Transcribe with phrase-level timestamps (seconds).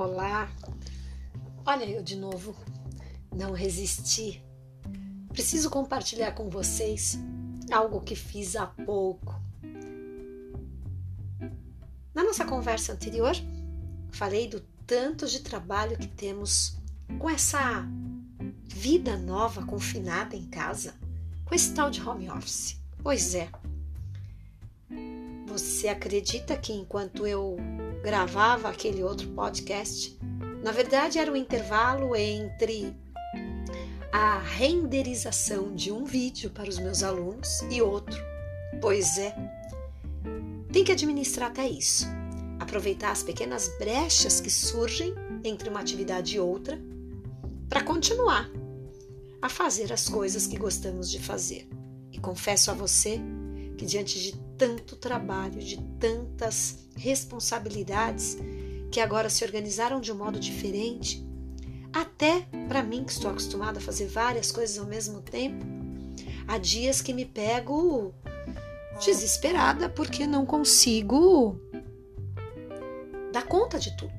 [0.00, 0.48] Olá,
[1.66, 2.54] olha eu de novo.
[3.34, 4.40] Não resisti.
[5.30, 7.18] Preciso compartilhar com vocês
[7.68, 9.34] algo que fiz há pouco.
[12.14, 13.34] Na nossa conversa anterior,
[14.12, 16.78] falei do tanto de trabalho que temos
[17.18, 17.84] com essa
[18.66, 20.94] vida nova confinada em casa,
[21.44, 22.80] com esse tal de home office.
[23.02, 23.50] Pois é.
[25.48, 27.56] Você acredita que enquanto eu
[28.02, 30.18] gravava aquele outro podcast,
[30.62, 32.94] na verdade era o um intervalo entre
[34.12, 38.20] a renderização de um vídeo para os meus alunos e outro.
[38.80, 39.34] Pois é,
[40.72, 42.06] tem que administrar até isso.
[42.58, 46.78] Aproveitar as pequenas brechas que surgem entre uma atividade e outra
[47.68, 48.50] para continuar
[49.40, 51.68] a fazer as coisas que gostamos de fazer.
[52.10, 53.20] E confesso a você
[53.76, 58.36] que diante de tanto trabalho, de tantas responsabilidades
[58.90, 61.24] que agora se organizaram de um modo diferente,
[61.92, 65.64] até para mim que estou acostumada a fazer várias coisas ao mesmo tempo,
[66.46, 68.12] há dias que me pego
[69.04, 71.58] desesperada porque não consigo
[73.32, 74.12] dar conta de tudo.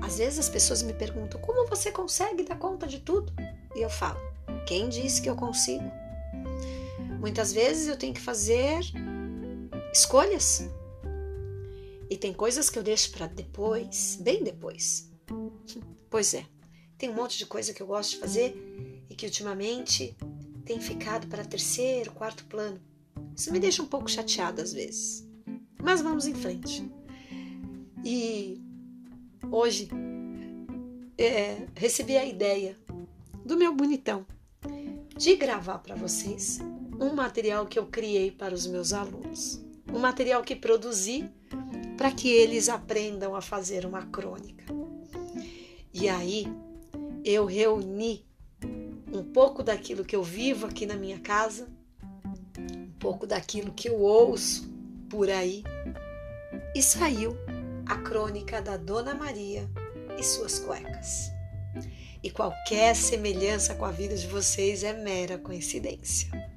[0.00, 3.32] Às vezes as pessoas me perguntam: como você consegue dar conta de tudo?
[3.74, 4.20] E eu falo:
[4.66, 6.01] quem disse que eu consigo?
[7.22, 8.80] Muitas vezes eu tenho que fazer
[9.92, 10.68] escolhas.
[12.10, 15.08] E tem coisas que eu deixo para depois, bem depois.
[16.10, 16.44] Pois é,
[16.98, 18.54] tem um monte de coisa que eu gosto de fazer
[19.08, 20.14] e que ultimamente
[20.62, 22.78] tem ficado para terceiro, quarto plano.
[23.34, 25.26] Isso me deixa um pouco chateada às vezes.
[25.82, 26.86] Mas vamos em frente.
[28.04, 28.60] E
[29.50, 29.88] hoje
[31.16, 32.76] é, recebi a ideia
[33.42, 34.26] do meu bonitão
[35.16, 36.58] de gravar para vocês
[37.02, 39.60] um material que eu criei para os meus alunos,
[39.92, 41.28] um material que produzi
[41.98, 44.64] para que eles aprendam a fazer uma crônica.
[45.92, 46.46] E aí
[47.24, 48.24] eu reuni
[49.12, 51.68] um pouco daquilo que eu vivo aqui na minha casa,
[52.56, 54.70] um pouco daquilo que eu ouço
[55.10, 55.64] por aí,
[56.74, 57.36] e saiu
[57.84, 59.68] a crônica da Dona Maria
[60.16, 61.32] e suas cuecas.
[62.22, 66.51] E qualquer semelhança com a vida de vocês é mera coincidência.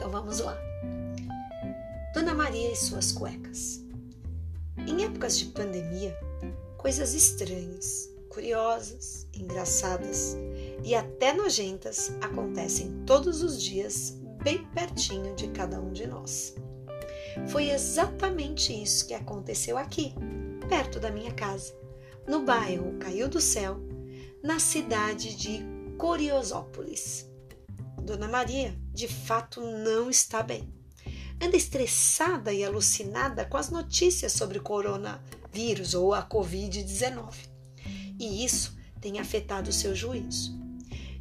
[0.00, 0.56] Então vamos lá.
[2.14, 3.84] Dona Maria e suas cuecas.
[4.78, 6.18] Em épocas de pandemia,
[6.78, 10.38] coisas estranhas, curiosas, engraçadas
[10.82, 16.54] e até nojentas acontecem todos os dias, bem pertinho de cada um de nós.
[17.48, 20.14] Foi exatamente isso que aconteceu aqui,
[20.66, 21.74] perto da minha casa,
[22.26, 23.78] no bairro Caiu do Céu,
[24.42, 25.62] na cidade de
[25.98, 27.29] Coriosópolis.
[28.10, 30.68] Dona Maria, de fato, não está bem.
[31.40, 37.34] Anda estressada e alucinada com as notícias sobre o coronavírus ou a Covid-19.
[38.18, 40.58] E isso tem afetado o seu juízo.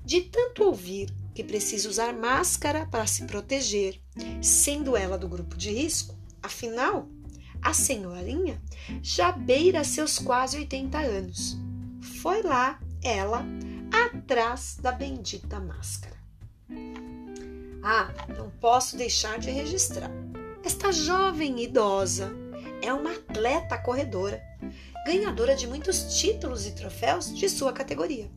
[0.03, 4.01] De tanto ouvir que precisa usar máscara para se proteger,
[4.41, 7.07] sendo ela do grupo de risco, afinal,
[7.61, 8.59] a senhorinha
[9.03, 11.55] já beira seus quase 80 anos.
[12.23, 13.45] Foi lá, ela,
[13.91, 16.18] atrás da bendita máscara.
[17.83, 20.11] Ah, não posso deixar de registrar.
[20.63, 22.31] Esta jovem idosa
[22.81, 24.43] é uma atleta corredora,
[25.05, 28.29] ganhadora de muitos títulos e troféus de sua categoria.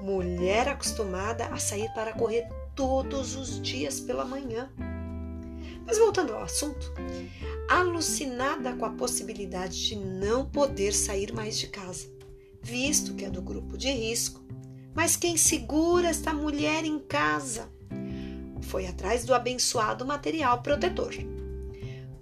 [0.00, 4.70] Mulher acostumada a sair para correr todos os dias pela manhã.
[5.84, 6.92] Mas voltando ao assunto,
[7.68, 12.06] alucinada com a possibilidade de não poder sair mais de casa,
[12.62, 14.40] visto que é do grupo de risco.
[14.98, 17.68] Mas quem segura esta mulher em casa?
[18.62, 21.14] Foi atrás do abençoado material protetor.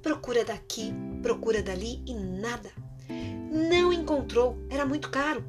[0.02, 0.92] Procura daqui,
[1.22, 2.70] procura dali e nada.
[3.50, 5.42] Não encontrou, era muito caro.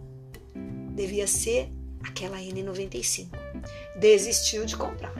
[0.95, 1.69] Devia ser
[2.01, 3.27] aquela N95.
[3.99, 5.13] Desistiu de comprar.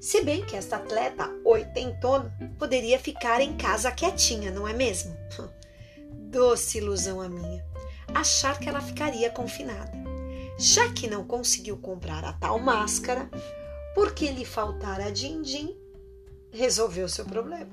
[0.00, 5.14] Se bem que esta atleta oitentona poderia ficar em casa quietinha, não é mesmo?
[6.32, 7.62] Doce ilusão a minha,
[8.14, 10.03] achar que ela ficaria confinada.
[10.58, 13.28] Já que não conseguiu comprar a tal máscara,
[13.94, 15.76] porque lhe faltara din-din,
[16.52, 17.72] resolveu seu problema.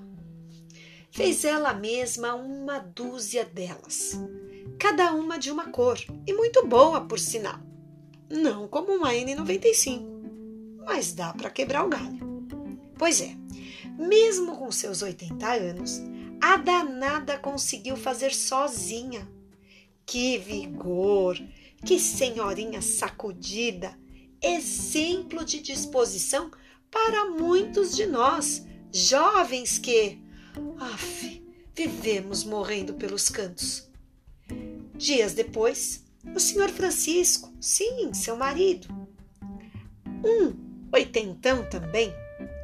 [1.11, 4.19] Fez ela mesma uma dúzia delas,
[4.79, 7.59] cada uma de uma cor e muito boa, por sinal.
[8.29, 10.01] Não como uma N95,
[10.85, 12.19] mas dá para quebrar o galho.
[12.97, 13.35] Pois é,
[13.97, 16.01] mesmo com seus 80 anos,
[16.41, 19.27] a danada conseguiu fazer sozinha.
[20.05, 21.37] Que vigor!
[21.85, 23.99] Que senhorinha sacudida!
[24.41, 26.49] exemplo de disposição
[26.89, 30.19] para muitos de nós, jovens que,
[30.79, 31.43] af,
[31.75, 33.89] vivemos morrendo pelos cantos.
[34.95, 36.03] Dias depois,
[36.35, 38.87] o senhor Francisco, sim, seu marido,
[40.23, 42.13] um oitentão também,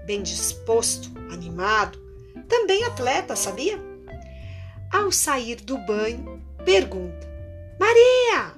[0.05, 1.99] bem disposto, animado,
[2.47, 3.79] também atleta, sabia?
[4.91, 7.27] Ao sair do banho, pergunta:
[7.79, 8.56] Maria,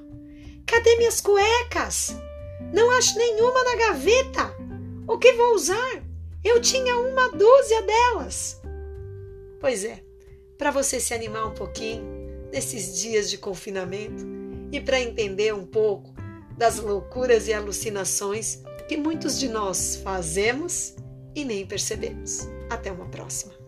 [0.70, 2.16] cadê minhas cuecas?
[2.72, 4.56] Não acho nenhuma na gaveta.
[5.08, 6.04] O que vou usar?
[6.44, 8.62] Eu tinha uma dúzia delas.
[9.60, 10.04] Pois é,
[10.58, 12.04] para você se animar um pouquinho
[12.52, 14.26] nesses dias de confinamento
[14.72, 16.14] e para entender um pouco
[16.56, 20.96] das loucuras e alucinações que muitos de nós fazemos
[21.36, 22.48] e nem percebemos.
[22.70, 23.59] Até uma próxima.